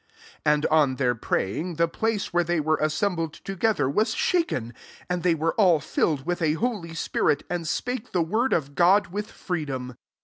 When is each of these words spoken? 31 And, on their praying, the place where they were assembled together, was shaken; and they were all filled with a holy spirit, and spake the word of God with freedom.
31 0.45 0.53
And, 0.55 0.65
on 0.71 0.95
their 0.95 1.13
praying, 1.13 1.75
the 1.75 1.87
place 1.87 2.33
where 2.33 2.43
they 2.43 2.59
were 2.59 2.77
assembled 2.77 3.33
together, 3.33 3.87
was 3.87 4.15
shaken; 4.15 4.73
and 5.07 5.21
they 5.21 5.35
were 5.35 5.53
all 5.61 5.79
filled 5.79 6.25
with 6.25 6.41
a 6.41 6.53
holy 6.53 6.95
spirit, 6.95 7.43
and 7.51 7.67
spake 7.67 8.11
the 8.11 8.23
word 8.23 8.51
of 8.51 8.73
God 8.73 9.09
with 9.11 9.29
freedom. 9.29 9.95